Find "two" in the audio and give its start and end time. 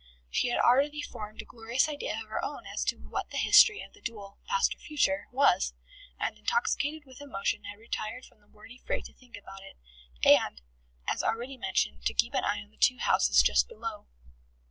12.77-12.97